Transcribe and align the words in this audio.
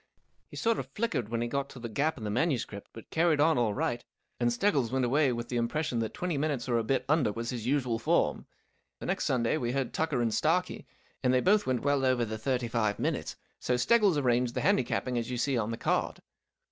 He 0.49 0.55
sort 0.55 0.79
of 0.79 0.87
flickered 0.95 1.29
when 1.29 1.43
he 1.43 1.47
got 1.47 1.69
to 1.69 1.79
the 1.79 1.87
gap 1.87 2.17
in 2.17 2.23
the 2.23 2.31
manuscript, 2.31 2.89
but 2.91 3.11
carried 3.11 3.39
on 3.39 3.59
all 3.59 3.75
right, 3.75 4.03
and 4.39 4.51
Steggles 4.51 4.91
went 4.91 5.05
away 5.05 5.31
with 5.31 5.47
the 5.47 5.57
impression 5.57 5.99
that 5.99 6.11
twenty 6.15 6.39
minutes 6.39 6.67
or 6.67 6.79
a 6.79 6.83
bit 6.83 7.05
under 7.07 7.31
was 7.31 7.51
his 7.51 7.67
usual 7.67 7.99
form. 7.99 8.47
The 8.99 9.05
next 9.05 9.25
Sunday 9.25 9.57
we 9.57 9.73
heard 9.73 9.93
Tucker 9.93 10.19
and 10.23 10.31
Starkie, 10.33 10.87
and 11.21 11.31
they 11.31 11.39
both 11.39 11.67
went 11.67 11.83
well 11.83 12.03
over 12.03 12.25
the 12.25 12.39
thirty 12.39 12.67
five 12.67 12.97
minutes, 12.97 13.35
so 13.59 13.77
Steggles 13.77 14.17
arranged 14.17 14.55
the 14.55 14.61
handicapping 14.61 15.19
as 15.19 15.29
you 15.29 15.37
see 15.37 15.55
on 15.55 15.69
the 15.69 15.77
card. 15.77 16.19